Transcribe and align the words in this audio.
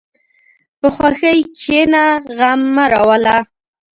په 0.79 0.87
خوښۍ 0.95 1.39
کښېنه، 1.57 2.05
غم 2.37 2.61
مه 2.75 2.85
راوله. 2.91 3.37